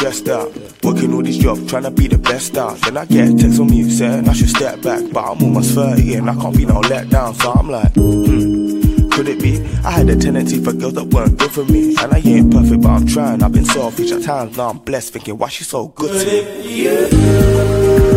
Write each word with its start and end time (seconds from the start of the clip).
Stressed 0.00 0.28
out. 0.30 0.50
Working 0.82 1.12
all 1.12 1.22
these 1.22 1.36
jobs, 1.36 1.66
trying 1.68 1.82
to 1.82 1.90
be 1.90 2.08
the 2.08 2.16
best 2.16 2.56
out. 2.56 2.80
Then 2.80 2.96
I 2.96 3.04
get 3.04 3.38
text 3.38 3.60
on 3.60 3.68
me 3.68 3.82
saying 3.90 4.26
I 4.30 4.32
should 4.32 4.48
step 4.48 4.80
back. 4.80 5.02
But 5.12 5.20
I'm 5.30 5.42
almost 5.42 5.74
30 5.74 6.14
and 6.14 6.30
I 6.30 6.34
can't 6.36 6.56
be 6.56 6.64
no 6.64 6.80
letdown. 6.80 7.34
So 7.34 7.52
I'm 7.52 7.68
like, 7.68 7.92
hmm, 7.92 9.10
could 9.10 9.28
it 9.28 9.42
be? 9.42 9.62
I 9.84 9.90
had 9.90 10.08
a 10.08 10.16
tendency 10.16 10.64
for 10.64 10.72
girls 10.72 10.94
that 10.94 11.04
weren't 11.04 11.38
good 11.38 11.50
for 11.50 11.66
me. 11.66 11.94
And 12.00 12.14
I 12.14 12.18
ain't 12.24 12.50
perfect, 12.50 12.80
but 12.80 12.88
I'm 12.88 13.06
trying. 13.06 13.42
I've 13.42 13.52
been 13.52 13.66
selfish 13.66 14.10
at 14.12 14.22
times, 14.22 14.56
now 14.56 14.70
I'm 14.70 14.78
blessed, 14.78 15.12
thinking 15.12 15.36
why 15.36 15.50
she 15.50 15.64
so 15.64 15.88
good 15.88 16.18
to 16.18 18.06
me. 18.06 18.09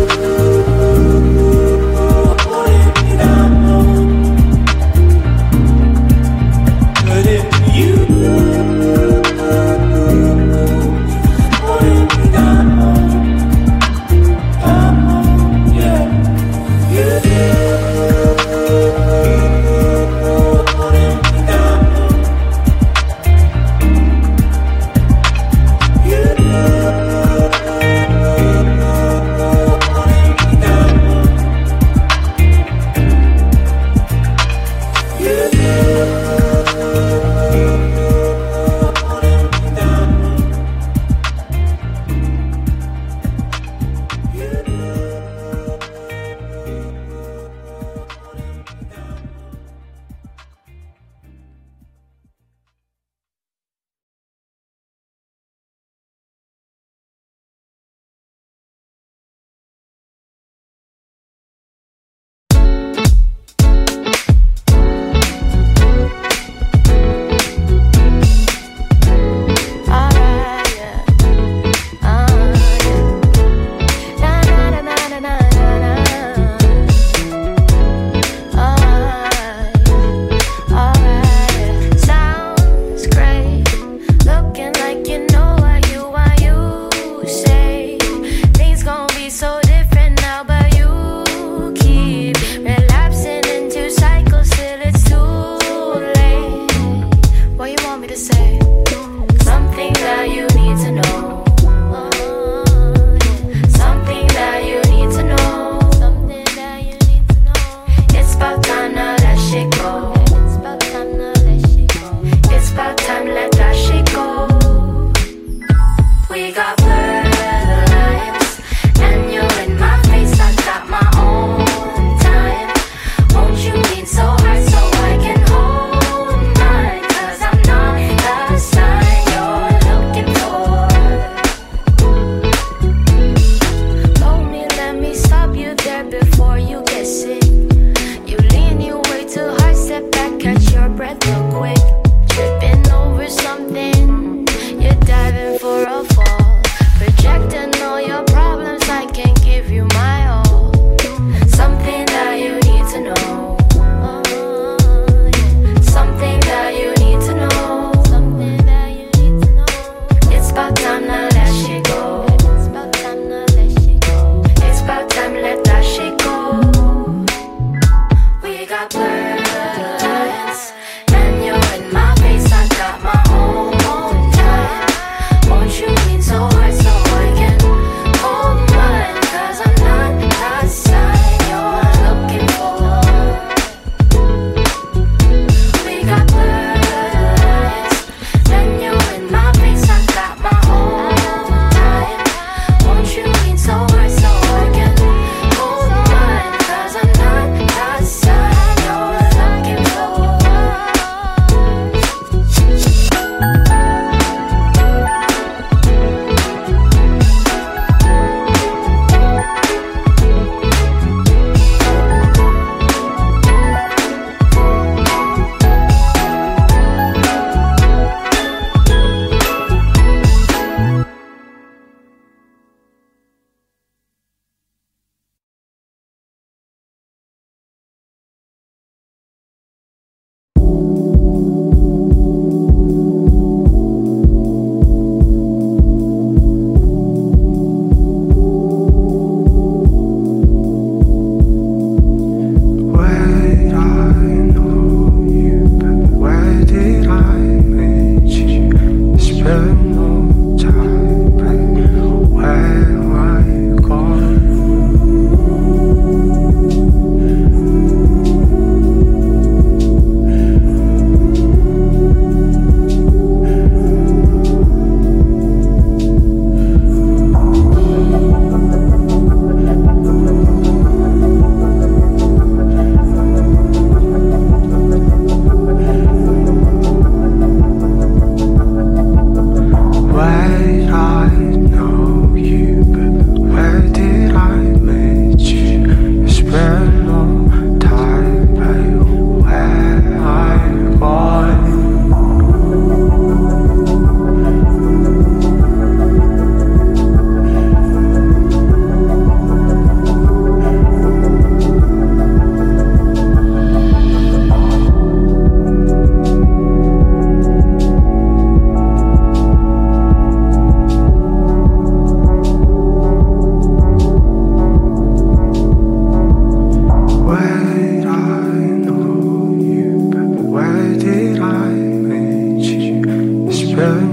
Amen. 323.76 324.03